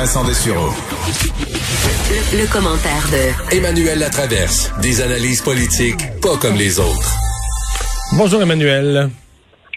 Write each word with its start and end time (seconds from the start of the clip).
Vincent 0.00 0.24
Dessureau. 0.24 0.70
Le, 2.08 2.40
le 2.40 2.50
commentaire 2.50 3.04
de 3.12 3.54
Emmanuel 3.54 3.98
Latraverse. 3.98 4.72
Des 4.80 5.02
analyses 5.02 5.42
politiques 5.42 6.00
pas 6.22 6.38
comme 6.40 6.56
les 6.56 6.80
autres. 6.80 7.18
Bonjour 8.16 8.40
Emmanuel. 8.40 9.10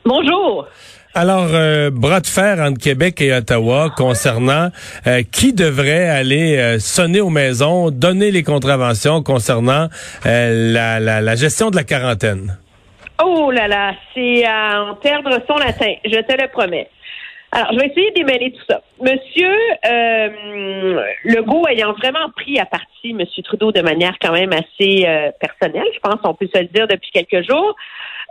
Bonjour. 0.06 0.66
Alors, 1.14 1.50
euh, 1.52 1.90
bras 1.92 2.22
de 2.22 2.28
fer 2.28 2.60
entre 2.62 2.80
Québec 2.80 3.20
et 3.20 3.34
Ottawa 3.34 3.90
concernant 3.98 4.70
euh, 5.08 5.24
qui 5.30 5.52
devrait 5.52 6.08
aller 6.08 6.58
euh, 6.58 6.80
sonner 6.80 7.20
aux 7.20 7.30
maisons, 7.30 7.92
donner 7.92 8.32
les 8.32 8.44
contraventions 8.44 9.24
concernant 9.24 9.90
la, 10.24 11.02
la, 11.02 11.20
la, 11.20 11.36
gestion 11.36 11.70
de 11.70 11.76
la 11.76 11.84
quarantaine. 11.84 12.58
Oh 13.22 13.52
là 13.52 13.68
là, 13.68 13.92
c'est 14.14 14.46
à 14.46 14.86
en 14.86 14.96
perdre 14.96 15.38
son 15.46 15.58
latin, 15.58 15.92
je 16.06 16.22
te 16.22 16.42
le 16.42 16.48
promets. 16.50 16.88
Alors, 17.56 17.72
je 17.74 17.80
vais 17.80 17.88
essayer 17.88 18.10
d'émêler 18.12 18.52
tout 18.52 18.64
ça. 18.68 18.82
Monsieur 19.00 19.54
euh, 19.86 21.04
Legault 21.24 21.68
ayant 21.68 21.94
vraiment 21.94 22.30
pris 22.36 22.60
à 22.60 22.66
partie 22.66 23.12
M. 23.12 23.24
Trudeau 23.44 23.72
de 23.72 23.82
manière 23.82 24.16
quand 24.20 24.34
même 24.34 24.52
assez 24.54 25.06
personnelle, 25.40 25.88
je 25.94 26.00
pense 26.00 26.20
on 26.24 26.34
peut 26.34 26.50
se 26.52 26.60
le 26.60 26.68
dire 26.68 26.88
depuis 26.88 27.12
quelques 27.12 27.48
jours, 27.48 27.76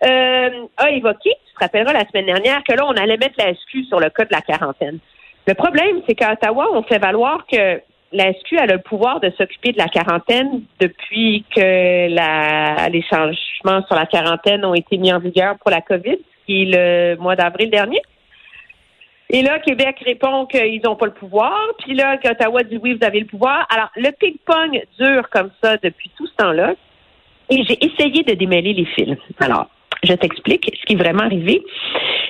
euh, 0.05 0.67
a 0.77 0.91
évoqué, 0.91 1.31
tu 1.47 1.55
te 1.55 1.61
rappelleras 1.61 1.93
la 1.93 2.07
semaine 2.09 2.27
dernière, 2.27 2.65
que 2.65 2.75
là, 2.75 2.85
on 2.87 2.93
allait 2.93 3.17
mettre 3.17 3.37
la 3.39 3.55
SQ 3.55 3.85
sur 3.87 4.01
le 4.01 4.11
cas 4.11 4.25
de 4.25 4.33
la 4.33 4.41
quarantaine. 4.41 4.99
Le 5.47 5.55
problème, 5.55 6.03
c'est 6.07 6.15
qu'à 6.15 6.33
Ottawa, 6.33 6.69
on 6.73 6.83
fait 6.83 6.99
valoir 6.99 7.47
que 7.47 7.81
la 8.13 8.33
SQ 8.33 8.59
a 8.59 8.67
le 8.67 8.79
pouvoir 8.79 9.21
de 9.21 9.31
s'occuper 9.31 9.73
de 9.73 9.79
la 9.79 9.89
quarantaine 9.89 10.63
depuis 10.81 11.45
que 11.55 12.09
la, 12.13 12.89
les 12.89 13.03
changements 13.03 13.87
sur 13.87 13.95
la 13.95 14.07
quarantaine 14.07 14.65
ont 14.65 14.75
été 14.75 14.99
mis 14.99 15.13
en 15.13 15.19
vigueur 15.19 15.57
pour 15.59 15.71
la 15.71 15.81
COVID, 15.81 16.19
qui 16.47 16.63
est 16.63 16.77
le 16.77 17.17
mois 17.17 17.37
d'avril 17.37 17.71
dernier. 17.71 18.03
Et 19.35 19.41
là, 19.41 19.59
Québec 19.61 19.97
répond 20.05 20.45
qu'ils 20.45 20.83
n'ont 20.85 20.95
pas 20.95 21.07
le 21.07 21.15
pouvoir. 21.15 21.59
Puis 21.79 21.95
là, 21.95 22.19
qu'Ottawa 22.19 22.63
dit 22.65 22.79
oui, 22.83 22.95
vous 22.95 23.05
avez 23.05 23.21
le 23.21 23.27
pouvoir. 23.27 23.67
Alors, 23.71 23.89
le 23.97 24.11
ping-pong 24.11 24.83
dure 24.99 25.29
comme 25.31 25.51
ça 25.63 25.79
depuis 25.79 26.11
tout 26.17 26.27
ce 26.27 26.35
temps-là. 26.37 26.75
Et 27.49 27.65
j'ai 27.65 27.83
essayé 27.85 28.23
de 28.23 28.35
démêler 28.35 28.75
les 28.75 28.85
fils. 28.85 29.17
Alors, 29.41 29.69
je 30.03 30.13
t'explique 30.13 30.71
ce 30.79 30.85
qui 30.85 30.93
est 30.93 30.97
vraiment 30.97 31.25
arrivé. 31.25 31.63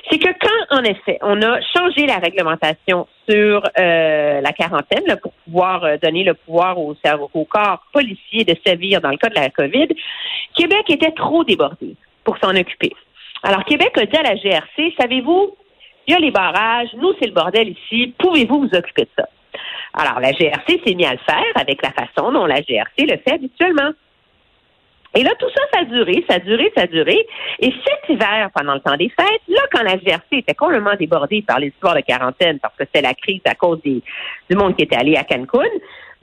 C'est 0.09 0.17
que 0.17 0.27
quand, 0.27 0.77
en 0.77 0.83
effet, 0.83 1.17
on 1.21 1.41
a 1.41 1.59
changé 1.75 2.05
la 2.05 2.17
réglementation 2.19 3.07
sur 3.27 3.63
euh, 3.79 4.41
la 4.41 4.51
quarantaine 4.53 5.17
pour 5.21 5.33
pouvoir 5.45 5.83
euh, 5.83 5.97
donner 6.01 6.23
le 6.23 6.35
pouvoir 6.35 6.79
au, 6.79 6.95
au 7.33 7.45
corps 7.45 7.83
policier 7.91 8.45
de 8.45 8.55
sévir 8.65 9.01
dans 9.01 9.09
le 9.09 9.17
cas 9.17 9.29
de 9.29 9.35
la 9.35 9.49
COVID, 9.49 9.87
Québec 10.55 10.89
était 10.89 11.11
trop 11.11 11.43
débordé 11.43 11.95
pour 12.23 12.37
s'en 12.37 12.55
occuper. 12.55 12.93
Alors, 13.43 13.65
Québec 13.65 13.91
a 13.97 14.05
dit 14.05 14.17
à 14.17 14.23
la 14.23 14.35
GRC, 14.35 14.93
savez-vous, 14.99 15.55
il 16.07 16.13
y 16.13 16.15
a 16.15 16.19
les 16.19 16.31
barrages, 16.31 16.89
nous, 16.95 17.13
c'est 17.19 17.27
le 17.27 17.33
bordel 17.33 17.69
ici, 17.69 18.13
pouvez-vous 18.17 18.61
vous 18.61 18.75
occuper 18.75 19.03
de 19.03 19.09
ça? 19.17 19.27
Alors, 19.93 20.19
la 20.19 20.31
GRC 20.31 20.81
s'est 20.85 20.95
mis 20.95 21.05
à 21.05 21.13
le 21.13 21.19
faire 21.19 21.43
avec 21.55 21.81
la 21.81 21.91
façon 21.91 22.31
dont 22.31 22.45
la 22.45 22.61
GRC 22.61 23.05
le 23.05 23.17
fait 23.17 23.33
habituellement. 23.33 23.91
Et 25.15 25.21
là, 25.21 25.29
tout 25.37 25.49
ça, 25.55 25.61
ça 25.71 25.81
a 25.81 25.85
duré, 25.85 26.25
ça 26.27 26.37
a 26.37 26.39
duré, 26.39 26.71
ça 26.75 26.83
a 26.83 26.87
duré. 26.87 27.27
Et 27.59 27.71
cet 27.85 28.09
hiver, 28.09 28.49
pendant 28.55 28.73
le 28.73 28.79
temps 28.79 28.97
des 28.97 29.09
fêtes, 29.09 29.41
là, 29.47 29.61
quand 29.71 29.83
la 29.83 29.97
GRC 29.97 30.37
était 30.37 30.55
complètement 30.55 30.95
débordée 30.95 31.43
par 31.43 31.59
l'histoire 31.59 31.93
de 31.93 32.01
quarantaine, 32.01 32.59
parce 32.59 32.75
que 32.75 32.85
c'était 32.85 33.01
la 33.01 33.13
crise 33.13 33.41
à 33.45 33.53
cause 33.53 33.79
du 33.83 34.01
monde 34.55 34.75
qui 34.75 34.83
était 34.83 34.95
allé 34.95 35.15
à 35.15 35.23
Cancun, 35.23 35.69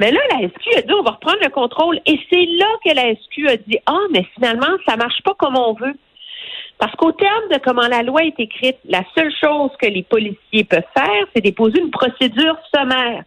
mais 0.01 0.11
là, 0.11 0.21
la 0.31 0.49
SQ 0.49 0.79
a 0.79 0.83
dit, 0.83 0.93
on 0.95 1.03
va 1.03 1.11
reprendre 1.11 1.39
le 1.43 1.51
contrôle. 1.51 2.01
Et 2.07 2.19
c'est 2.33 2.47
là 2.47 2.67
que 2.83 2.95
la 2.95 3.15
SQ 3.15 3.49
a 3.49 3.57
dit, 3.59 3.79
ah, 3.85 4.07
mais 4.11 4.25
finalement, 4.35 4.75
ça 4.89 4.97
marche 4.97 5.23
pas 5.23 5.35
comme 5.35 5.59
on 5.59 5.75
veut. 5.75 5.95
Parce 6.81 6.97
qu'au 6.97 7.13
terme 7.13 7.49
de 7.53 7.59
comment 7.59 7.87
la 7.87 8.03
loi 8.03 8.23
est 8.25 8.41
écrite, 8.41 8.79
la 8.89 9.03
seule 9.15 9.31
chose 9.39 9.71
que 9.79 9.87
les 9.87 10.03
policiers 10.03 10.65
peuvent 10.65 10.83
faire, 10.97 11.27
c'est 11.35 11.43
déposer 11.43 11.79
une 11.79 11.91
procédure 11.91 12.57
sommaire. 12.75 13.23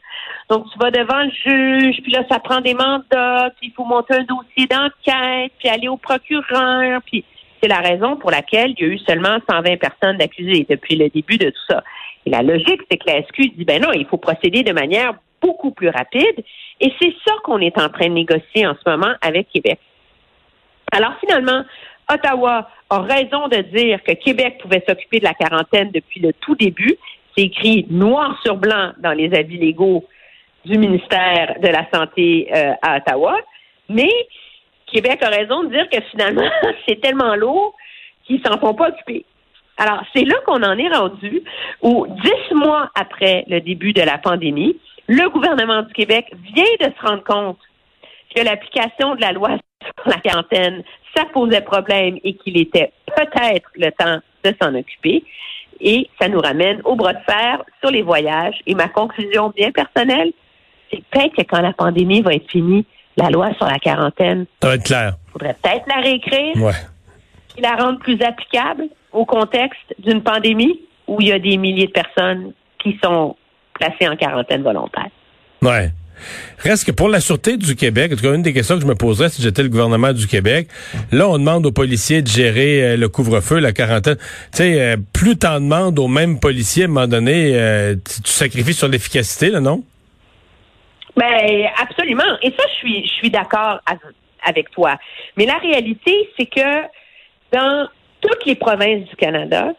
Donc, 0.50 0.66
tu 0.72 0.80
vas 0.80 0.90
devant 0.90 1.22
le 1.22 1.30
juge, 1.30 2.02
puis 2.02 2.12
là, 2.12 2.24
ça 2.30 2.40
prend 2.40 2.62
des 2.62 2.74
mandats, 2.74 3.52
puis 3.60 3.68
il 3.68 3.74
faut 3.74 3.86
monter 3.86 4.16
un 4.16 4.24
dossier 4.24 4.66
d'enquête, 4.66 5.52
puis 5.60 5.70
aller 5.70 5.88
au 5.88 5.98
procureur, 5.98 7.02
puis 7.06 7.24
c'est 7.62 7.70
la 7.70 7.78
raison 7.78 8.16
pour 8.18 8.32
laquelle 8.32 8.74
il 8.76 8.84
y 8.84 8.90
a 8.90 8.94
eu 8.94 8.98
seulement 8.98 9.38
120 9.48 9.78
personnes 9.78 10.20
accusées 10.20 10.66
depuis 10.68 10.96
le 10.96 11.10
début 11.10 11.38
de 11.38 11.52
tout 11.52 11.66
ça. 11.70 11.84
Et 12.26 12.32
la 12.32 12.42
logique, 12.42 12.82
c'est 12.90 12.98
que 12.98 13.08
la 13.08 13.22
SQ 13.22 13.56
dit, 13.56 13.66
ben 13.66 13.84
non, 13.84 13.92
il 13.94 14.08
faut 14.08 14.18
procéder 14.18 14.64
de 14.64 14.74
manière 14.74 15.14
beaucoup 15.44 15.72
plus 15.72 15.90
rapide, 15.90 16.44
et 16.82 16.92
c'est 17.00 17.14
ça 17.24 17.34
qu'on 17.44 17.60
est 17.60 17.78
en 17.78 17.90
train 17.90 18.08
de 18.08 18.14
négocier 18.14 18.66
en 18.66 18.74
ce 18.84 18.90
moment 18.90 19.14
avec 19.22 19.50
Québec. 19.50 19.78
Alors, 20.92 21.14
finalement, 21.20 21.64
Ottawa 22.12 22.70
a 22.90 23.00
raison 23.00 23.48
de 23.48 23.62
dire 23.76 24.04
que 24.04 24.14
Québec 24.14 24.60
pouvait 24.62 24.84
s'occuper 24.88 25.20
de 25.20 25.26
la 25.26 25.34
quarantaine 25.34 25.92
depuis 25.92 26.20
le 26.20 26.34
tout 26.34 26.56
début. 26.56 26.96
C'est 27.36 27.46
écrit 27.46 27.86
noir 27.90 28.40
sur 28.44 28.58
blanc 28.58 28.92
dans 29.00 29.14
les 29.14 29.34
avis 29.34 29.58
légaux 29.58 30.06
du 30.66 30.78
ministère 30.78 31.56
de 31.62 31.68
la 31.68 31.88
Santé 31.94 32.50
euh, 32.54 32.74
à 32.82 32.98
Ottawa. 32.98 33.38
Mais 33.90 34.12
Québec 34.88 35.22
a 35.24 35.30
raison 35.30 35.64
de 35.64 35.70
dire 35.70 35.90
que 35.90 36.02
finalement, 36.12 36.50
c'est 36.88 37.02
tellement 37.02 37.36
lourd 37.36 37.76
qu'ils 38.26 38.42
s'en 38.46 38.58
font 38.60 38.74
pas 38.74 38.90
occuper. 38.90 39.26
Alors, 39.78 40.04
c'est 40.16 40.24
là 40.24 40.36
qu'on 40.46 40.62
en 40.62 40.78
est 40.78 40.96
rendu, 40.96 41.42
où 41.82 42.06
dix 42.08 42.56
mois 42.56 42.92
après 42.96 43.44
le 43.48 43.60
début 43.60 43.92
de 43.92 44.04
la 44.04 44.20
pandémie, 44.20 44.78
le 45.08 45.30
gouvernement 45.30 45.82
du 45.82 45.94
Québec 45.94 46.32
vient 46.56 46.88
de 46.88 46.94
se 46.94 47.08
rendre 47.08 47.24
compte 47.24 47.58
que 48.36 48.42
l'application 48.42 49.16
de 49.16 49.22
la 49.22 49.32
loi 49.32 49.58
sur 49.82 50.10
la 50.10 50.20
quarantaine, 50.20 50.84
ça 51.16 51.26
posait 51.26 51.62
problème 51.62 52.18
et 52.24 52.34
qu'il 52.36 52.58
était 52.58 52.92
peut-être 53.16 53.70
le 53.76 53.92
temps 53.92 54.20
de 54.44 54.56
s'en 54.62 54.74
occuper. 54.76 55.24
Et 55.80 56.10
ça 56.20 56.28
nous 56.28 56.40
ramène 56.40 56.82
au 56.86 56.96
bras 56.96 57.14
de 57.14 57.24
fer 57.26 57.64
sur 57.82 57.92
les 57.92 58.02
voyages. 58.02 58.56
Et 58.66 58.76
ma 58.76 58.88
conclusion 58.88 59.52
bien 59.56 59.72
personnelle, 59.72 60.32
c'est 60.92 61.04
peut-être 61.12 61.36
que 61.36 61.42
quand 61.44 61.62
la 61.62 61.74
pandémie 61.74 62.22
va 62.22 62.34
être 62.34 62.50
finie, 62.50 62.86
la 63.18 63.30
loi 63.30 63.54
sur 63.56 63.66
la 63.66 63.80
quarantaine. 63.80 64.46
Ça 64.62 64.70
va 64.70 64.76
être 64.76 64.84
clair. 64.84 65.16
faudrait 65.32 65.56
peut-être 65.62 65.86
la 65.88 66.02
réécrire. 66.02 66.56
Ouais. 66.58 66.74
Et 67.58 67.62
la 67.62 67.76
rendre 67.76 68.00
plus 68.00 68.20
applicable 68.22 68.86
au 69.12 69.26
contexte 69.26 69.94
d'une 70.00 70.24
pandémie 70.24 70.80
où 71.08 71.22
il 71.22 71.28
y 71.28 71.32
a 71.32 71.40
des 71.40 71.58
milliers 71.58 71.88
de 71.88 71.92
personnes 71.92 72.54
qui 72.80 72.98
sont 73.04 73.36
placées 73.74 74.08
en 74.08 74.16
quarantaine 74.16 74.64
volontaire. 74.64 75.10
Ouais. 75.62 75.92
Reste 76.60 76.86
que 76.86 76.92
pour 76.92 77.10
la 77.10 77.20
sûreté 77.20 77.58
du 77.58 77.76
Québec, 77.76 78.12
en 78.14 78.16
tout 78.16 78.22
cas, 78.22 78.34
une 78.34 78.42
des 78.42 78.54
questions 78.54 78.76
que 78.76 78.82
je 78.82 78.88
me 78.88 78.96
poserais 78.96 79.30
si 79.30 79.42
j'étais 79.42 79.64
le 79.64 79.70
gouvernement 79.70 80.14
du 80.14 80.28
Québec, 80.28 80.68
là, 81.12 81.28
on 81.28 81.38
demande 81.38 81.66
aux 81.66 81.72
policiers 81.72 82.22
de 82.22 82.28
gérer 82.28 82.84
euh, 82.84 82.98
le 82.98 83.10
couvre-feu, 83.10 83.60
la 83.60 83.74
quarantaine. 83.74 84.16
Tu 84.16 84.58
sais, 84.58 84.82
euh, 84.82 84.98
plus 85.14 85.38
t'en 85.38 85.60
demandes 85.60 86.00
aux 86.00 86.08
mêmes 86.08 86.40
policiers, 86.40 86.84
à 86.84 86.86
un 86.86 86.90
moment 86.90 87.08
donné, 87.08 87.52
euh, 87.56 87.96
tu 87.96 88.32
sacrifies 88.32 88.74
sur 88.74 88.88
l'efficacité, 88.88 89.50
là, 89.50 89.60
non? 89.60 89.84
Ben, 91.16 91.68
absolument. 91.80 92.24
Et 92.42 92.50
ça, 92.52 92.64
je 92.68 92.76
suis, 92.76 93.08
je 93.08 93.14
suis 93.14 93.30
d'accord 93.30 93.80
avec 94.46 94.72
toi. 94.72 94.98
Mais 95.38 95.46
la 95.46 95.58
réalité, 95.58 96.30
c'est 96.38 96.48
que 96.48 96.82
dans 97.52 97.88
toutes 98.22 98.46
les 98.46 98.56
provinces 98.56 99.08
du 99.08 99.16
Canada, 99.16 99.74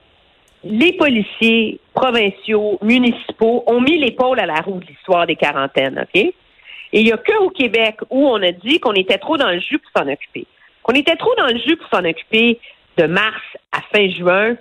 les 0.64 0.92
policiers 0.94 1.78
provinciaux, 1.94 2.78
municipaux 2.82 3.64
ont 3.66 3.80
mis 3.80 3.98
l'épaule 3.98 4.41
à 4.41 4.47
la 4.47 4.60
roue 4.60 4.80
de 4.80 4.86
l'histoire 4.86 5.26
des 5.26 5.36
quarantaines, 5.36 5.98
OK? 6.02 6.16
Et 6.16 7.00
il 7.00 7.04
n'y 7.04 7.12
a 7.12 7.16
qu'au 7.16 7.50
Québec 7.50 7.97
où 8.10 8.28
on 8.28 8.41
a 8.42 8.52
dit 8.52 8.80
qu'on 8.80 8.92
était 8.92 9.19
trop 9.19 9.36
dans 9.36 9.50
le 9.50 9.58
jus 9.60 9.78
pour 9.78 9.91
s'en 9.97 10.08
occuper. 10.08 10.47
Qu'on 10.82 10.94
était 10.94 11.16
trop 11.16 11.34
dans 11.36 11.47
le 11.47 11.58
jus 11.58 11.76
pour 11.76 11.88
s'en 11.88 12.04
occuper 12.04 12.60
de 12.97 13.06
mars 13.06 13.42
à 13.72 13.80
fin 13.92 14.08
juin. 14.10 14.56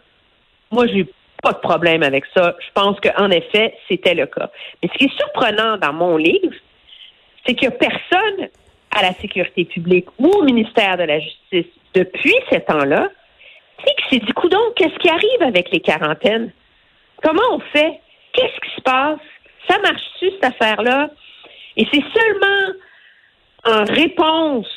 Moi, 0.71 0.87
j'ai 0.87 1.07
pas 1.43 1.53
de 1.53 1.59
problème 1.59 2.01
avec 2.01 2.23
ça. 2.35 2.55
Je 2.59 2.71
pense 2.73 2.99
qu'en 2.99 3.29
effet, 3.29 3.75
c'était 3.87 4.15
le 4.15 4.25
cas. 4.25 4.49
Mais 4.81 4.89
ce 4.91 4.97
qui 4.97 5.05
est 5.05 5.17
surprenant 5.17 5.77
dans 5.77 5.93
mon 5.93 6.17
livre, 6.17 6.55
c'est 7.45 7.53
qu'il 7.53 7.69
n'y 7.69 7.75
a 7.75 7.77
personne 7.77 8.47
à 8.95 9.01
la 9.03 9.13
sécurité 9.13 9.65
publique 9.65 10.07
ou 10.17 10.27
au 10.27 10.43
ministère 10.43 10.97
de 10.97 11.03
la 11.03 11.19
Justice 11.19 11.71
depuis 11.93 12.35
ce 12.51 12.57
temps-là 12.59 13.09
qui 13.85 14.09
s'est 14.09 14.25
dit, 14.25 14.33
donc, 14.49 14.75
qu'est-ce 14.75 14.97
qui 14.99 15.09
arrive 15.09 15.41
avec 15.41 15.71
les 15.71 15.79
quarantaines? 15.79 16.51
Comment 17.21 17.41
on 17.51 17.59
fait? 17.59 17.99
Qu'est-ce 18.33 18.59
qui 18.59 18.75
se 18.75 18.81
passe? 18.81 19.19
Ça 19.69 19.77
marche-tu, 19.79 20.31
cette 20.31 20.45
affaire-là? 20.45 21.09
Et 21.77 21.87
c'est 21.91 22.03
seulement 22.13 22.73
en 23.65 23.83
réponse 23.85 24.67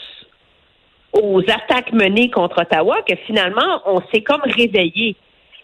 aux 1.12 1.40
attaques 1.40 1.92
menées 1.92 2.30
contre 2.30 2.60
Ottawa 2.62 3.02
que 3.02 3.16
finalement, 3.26 3.82
on 3.86 4.00
s'est 4.12 4.22
comme 4.22 4.42
réveillé. 4.42 5.16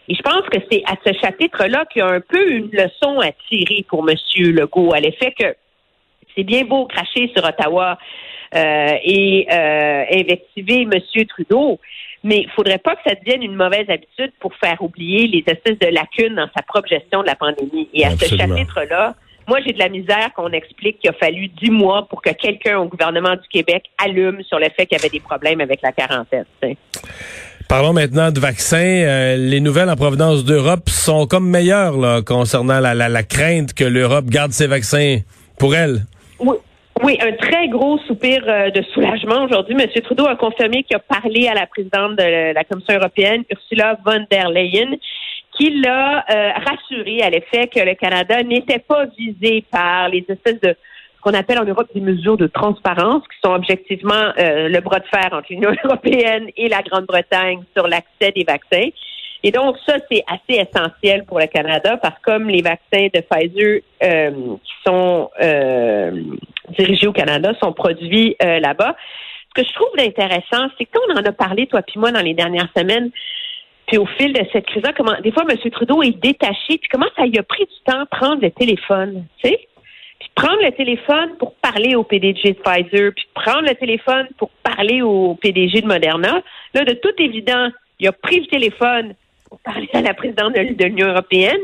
Et 0.07 0.15
je 0.15 0.21
pense 0.21 0.41
que 0.51 0.59
c'est 0.69 0.83
à 0.85 0.95
ce 1.05 1.13
chapitre-là 1.19 1.85
qu'il 1.85 2.01
y 2.01 2.03
a 2.03 2.09
un 2.09 2.21
peu 2.21 2.51
une 2.51 2.69
leçon 2.71 3.19
à 3.21 3.31
tirer 3.49 3.85
pour 3.87 4.07
M. 4.09 4.17
Legault, 4.37 4.93
à 4.93 4.99
l'effet 4.99 5.33
que 5.37 5.55
c'est 6.35 6.43
bien 6.43 6.63
beau 6.65 6.85
cracher 6.85 7.31
sur 7.35 7.45
Ottawa 7.45 7.97
euh, 8.55 8.97
et 9.03 9.47
euh, 9.49 10.05
invectiver 10.11 10.81
M. 10.81 11.25
Trudeau, 11.27 11.79
mais 12.23 12.41
il 12.41 12.49
faudrait 12.55 12.77
pas 12.77 12.95
que 12.95 13.01
ça 13.05 13.15
devienne 13.15 13.43
une 13.43 13.55
mauvaise 13.55 13.89
habitude 13.89 14.31
pour 14.39 14.53
faire 14.55 14.81
oublier 14.81 15.27
les 15.27 15.43
espèces 15.45 15.79
de 15.79 15.93
lacunes 15.93 16.35
dans 16.35 16.49
sa 16.55 16.63
propre 16.63 16.87
gestion 16.87 17.21
de 17.21 17.27
la 17.27 17.35
pandémie. 17.35 17.89
Et 17.93 18.05
à 18.05 18.11
ce 18.11 18.35
chapitre-là, 18.35 19.15
moi, 19.47 19.59
j'ai 19.65 19.73
de 19.73 19.79
la 19.79 19.89
misère 19.89 20.31
qu'on 20.35 20.51
explique 20.51 20.99
qu'il 20.99 21.09
a 21.09 21.13
fallu 21.13 21.49
dix 21.49 21.69
mois 21.69 22.07
pour 22.07 22.21
que 22.21 22.29
quelqu'un 22.29 22.79
au 22.79 22.85
gouvernement 22.85 23.33
du 23.33 23.47
Québec 23.51 23.83
allume 23.97 24.41
sur 24.43 24.57
le 24.57 24.67
fait 24.75 24.85
qu'il 24.85 24.97
y 24.97 25.01
avait 25.01 25.09
des 25.09 25.19
problèmes 25.19 25.59
avec 25.59 25.81
la 25.81 25.91
quarantaine. 25.91 26.45
Parlons 27.67 27.91
maintenant 27.91 28.31
de 28.31 28.39
vaccins. 28.39 28.77
Euh, 28.77 29.35
les 29.35 29.59
nouvelles 29.59 29.89
en 29.89 29.95
provenance 29.95 30.45
d'Europe 30.45 30.89
sont 30.89 31.27
comme 31.27 31.49
meilleures 31.49 31.97
là, 31.97 32.21
concernant 32.21 32.79
la, 32.79 32.93
la, 32.93 33.09
la 33.09 33.23
crainte 33.23 33.73
que 33.73 33.83
l'Europe 33.83 34.25
garde 34.25 34.51
ses 34.51 34.67
vaccins 34.67 35.19
pour 35.59 35.75
elle. 35.75 36.05
Oui. 36.39 36.55
Oui, 37.03 37.17
un 37.19 37.33
très 37.33 37.67
gros 37.67 37.97
soupir 38.07 38.43
euh, 38.47 38.69
de 38.69 38.81
soulagement 38.93 39.43
aujourd'hui. 39.43 39.75
M. 39.77 40.01
Trudeau 40.03 40.25
a 40.25 40.37
confirmé 40.37 40.83
qu'il 40.83 40.95
a 40.95 40.99
parlé 40.99 41.49
à 41.49 41.53
la 41.53 41.67
présidente 41.67 42.15
de 42.15 42.53
la 42.53 42.63
Commission 42.63 42.93
européenne, 42.93 43.43
Ursula 43.51 43.97
von 44.05 44.25
der 44.31 44.49
Leyen, 44.49 44.95
qui 45.57 45.81
l'a 45.81 46.23
euh, 46.29 46.51
rassuré 46.65 47.21
à 47.21 47.29
l'effet 47.29 47.67
que 47.67 47.81
le 47.81 47.95
Canada 47.95 48.41
n'était 48.43 48.79
pas 48.79 49.05
visé 49.17 49.65
par 49.69 50.07
les 50.07 50.25
espèces 50.29 50.61
de 50.61 50.69
ce 51.17 51.21
qu'on 51.21 51.33
appelle 51.33 51.59
en 51.59 51.65
Europe 51.65 51.89
des 51.93 51.99
mesures 51.99 52.37
de 52.37 52.47
transparence, 52.47 53.23
qui 53.23 53.37
sont 53.43 53.53
objectivement 53.53 54.31
euh, 54.37 54.69
le 54.69 54.79
bras 54.79 54.99
de 54.99 55.07
fer 55.07 55.27
entre 55.33 55.47
l'Union 55.49 55.71
européenne 55.83 56.47
et 56.55 56.69
la 56.69 56.81
Grande-Bretagne 56.83 57.63
sur 57.75 57.85
l'accès 57.85 58.31
des 58.33 58.45
vaccins. 58.45 58.89
Et 59.43 59.51
donc, 59.51 59.75
ça, 59.85 59.97
c'est 60.09 60.23
assez 60.25 60.61
essentiel 60.61 61.25
pour 61.25 61.37
le 61.37 61.47
Canada 61.47 61.97
parce 61.97 62.15
que 62.19 62.31
comme 62.31 62.47
les 62.47 62.61
vaccins 62.61 63.07
de 63.13 63.19
Pfizer 63.19 63.81
euh, 64.01 64.31
qui 64.63 64.73
sont 64.85 65.29
euh, 65.41 66.11
dirigés 66.69 67.07
au 67.07 67.13
Canada 67.13 67.53
sont 67.61 67.73
produits 67.73 68.35
euh, 68.41 68.59
là-bas, 68.59 68.95
ce 69.55 69.61
que 69.61 69.67
je 69.67 69.73
trouve 69.73 69.89
intéressant, 69.99 70.67
c'est 70.77 70.85
qu'on 70.85 71.13
en 71.13 71.23
a 71.23 71.31
parlé, 71.31 71.67
toi 71.67 71.81
puis 71.81 71.99
moi, 71.99 72.11
dans 72.11 72.21
les 72.21 72.33
dernières 72.33 72.69
semaines, 72.75 73.11
puis 73.87 73.97
au 73.97 74.05
fil 74.05 74.33
de 74.33 74.41
cette 74.51 74.65
crise-là, 74.65 74.93
comment 74.95 75.19
des 75.21 75.31
fois, 75.31 75.43
M. 75.47 75.57
Trudeau 75.71 76.01
est 76.01 76.17
détaché, 76.21 76.77
puis 76.77 76.89
comment 76.91 77.07
ça 77.15 77.25
lui 77.25 77.37
a 77.37 77.43
pris 77.43 77.65
du 77.65 77.91
temps 77.91 78.05
prendre 78.09 78.41
le 78.41 78.49
téléphone, 78.51 79.25
tu 79.43 79.49
sais? 79.49 79.59
Puis 80.19 80.29
prendre 80.35 80.63
le 80.63 80.71
téléphone 80.71 81.35
pour 81.37 81.53
parler 81.55 81.95
au 81.95 82.03
PDG 82.03 82.53
de 82.53 82.59
Pfizer, 82.59 83.11
puis 83.13 83.27
prendre 83.33 83.67
le 83.67 83.75
téléphone 83.75 84.27
pour 84.37 84.49
parler 84.63 85.01
au 85.01 85.35
PDG 85.35 85.81
de 85.81 85.87
Moderna. 85.87 86.41
Là, 86.73 86.85
de 86.85 86.93
toute 86.93 87.19
évidence, 87.19 87.73
il 87.99 88.07
a 88.07 88.13
pris 88.13 88.39
le 88.39 88.47
téléphone 88.47 89.15
pour 89.49 89.59
parler 89.59 89.89
à 89.93 90.01
la 90.01 90.13
présidente 90.13 90.53
de 90.53 90.85
l'Union 90.85 91.07
européenne. 91.07 91.59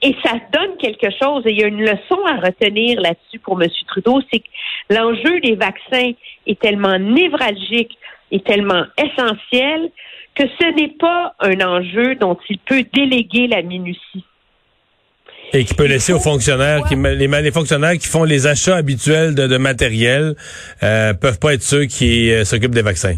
Et 0.00 0.14
ça 0.24 0.34
donne 0.52 0.76
quelque 0.78 1.08
chose. 1.20 1.42
Et 1.46 1.50
il 1.50 1.60
y 1.60 1.64
a 1.64 1.66
une 1.66 1.82
leçon 1.82 2.18
à 2.26 2.36
retenir 2.46 3.00
là-dessus 3.00 3.38
pour 3.40 3.60
M. 3.60 3.68
Trudeau, 3.88 4.20
c'est 4.32 4.40
que 4.40 4.46
l'enjeu 4.90 5.40
des 5.40 5.56
vaccins 5.56 6.12
est 6.46 6.60
tellement 6.60 6.98
névralgique 6.98 7.98
et 8.30 8.40
tellement 8.40 8.84
essentiel 8.96 9.90
que 10.34 10.44
ce 10.60 10.74
n'est 10.74 10.94
pas 10.98 11.34
un 11.40 11.60
enjeu 11.60 12.14
dont 12.14 12.38
il 12.48 12.58
peut 12.58 12.84
déléguer 12.94 13.48
la 13.48 13.62
minutie. 13.62 14.24
Et 15.52 15.64
qui 15.64 15.74
peut 15.74 15.86
laisser 15.86 16.12
aux 16.12 16.20
fonctionnaires, 16.20 16.84
qui, 16.84 16.94
les, 16.94 17.26
les 17.26 17.50
fonctionnaires 17.50 17.94
qui 17.94 18.06
font 18.06 18.24
les 18.24 18.46
achats 18.46 18.76
habituels 18.76 19.34
de, 19.34 19.46
de 19.46 19.56
matériel, 19.56 20.34
euh, 20.82 21.14
peuvent 21.14 21.38
pas 21.38 21.54
être 21.54 21.62
ceux 21.62 21.86
qui 21.86 22.30
euh, 22.30 22.44
s'occupent 22.44 22.74
des 22.74 22.82
vaccins. 22.82 23.16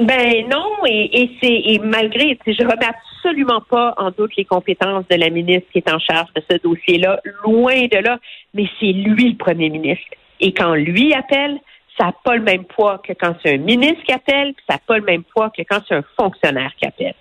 Ben 0.00 0.44
non, 0.50 0.72
et, 0.88 1.22
et 1.22 1.30
c'est 1.40 1.72
et 1.72 1.78
malgré, 1.78 2.36
je 2.44 2.64
remets 2.64 2.86
absolument 3.24 3.62
pas 3.62 3.94
en 3.96 4.10
doute 4.10 4.36
les 4.36 4.44
compétences 4.44 5.06
de 5.08 5.16
la 5.16 5.30
ministre 5.30 5.68
qui 5.72 5.78
est 5.78 5.90
en 5.90 5.98
charge 5.98 6.28
de 6.34 6.42
ce 6.50 6.58
dossier-là, 6.58 7.20
loin 7.44 7.86
de 7.86 7.98
là, 7.98 8.18
mais 8.52 8.66
c'est 8.78 8.92
lui 8.92 9.30
le 9.30 9.36
premier 9.36 9.70
ministre. 9.70 10.04
Et 10.40 10.52
quand 10.52 10.74
lui 10.74 11.14
appelle, 11.14 11.58
ça 11.98 12.06
n'a 12.06 12.14
pas 12.24 12.36
le 12.36 12.42
même 12.42 12.64
poids 12.64 12.98
que 12.98 13.12
quand 13.12 13.34
c'est 13.42 13.54
un 13.54 13.58
ministre 13.58 14.02
qui 14.04 14.12
appelle, 14.12 14.54
ça 14.68 14.74
n'a 14.74 14.80
pas 14.86 14.98
le 14.98 15.04
même 15.04 15.24
poids 15.24 15.50
que 15.50 15.62
quand 15.62 15.80
c'est 15.88 15.94
un 15.94 16.04
fonctionnaire 16.18 16.72
qui 16.76 16.86
appelle. 16.86 17.14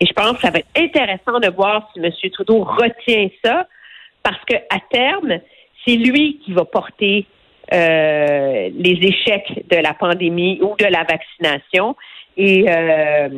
Et 0.00 0.06
je 0.06 0.12
pense 0.12 0.32
que 0.32 0.40
ça 0.40 0.50
va 0.50 0.58
être 0.58 0.68
intéressant 0.76 1.40
de 1.40 1.48
voir 1.48 1.90
si 1.92 2.00
M. 2.00 2.10
Trudeau 2.32 2.64
retient 2.64 3.28
ça, 3.44 3.66
parce 4.22 4.44
que 4.44 4.54
à 4.54 4.78
terme, 4.90 5.40
c'est 5.84 5.96
lui 5.96 6.38
qui 6.44 6.52
va 6.52 6.64
porter 6.64 7.26
euh, 7.72 8.70
les 8.76 8.98
échecs 9.02 9.64
de 9.70 9.76
la 9.76 9.94
pandémie 9.94 10.58
ou 10.62 10.74
de 10.78 10.86
la 10.86 11.04
vaccination. 11.04 11.96
Et, 12.36 12.64
euh, 12.66 13.28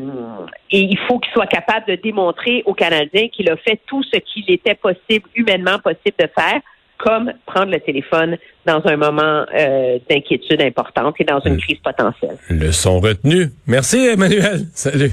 et 0.70 0.80
il 0.80 0.98
faut 1.06 1.18
qu'il 1.18 1.32
soit 1.32 1.46
capable 1.46 1.86
de 1.88 1.96
démontrer 1.96 2.62
aux 2.64 2.74
Canadiens 2.74 3.28
qu'il 3.28 3.50
a 3.50 3.56
fait 3.56 3.80
tout 3.86 4.02
ce 4.04 4.18
qu'il 4.18 4.48
était 4.50 4.76
possible, 4.76 5.28
humainement 5.34 5.78
possible 5.78 6.16
de 6.18 6.28
faire, 6.36 6.60
comme 6.98 7.32
prendre 7.44 7.72
le 7.72 7.80
téléphone 7.80 8.36
dans 8.66 8.80
un 8.84 8.96
moment 8.96 9.44
euh, 9.54 9.98
d'inquiétude 10.08 10.62
importante 10.62 11.16
et 11.18 11.24
dans 11.24 11.40
une 11.40 11.58
crise 11.58 11.78
potentielle. 11.78 12.36
Le 12.48 12.70
son 12.70 13.00
retenu. 13.00 13.46
Merci, 13.66 13.98
Emmanuel. 14.06 14.60
Salut. 14.72 15.10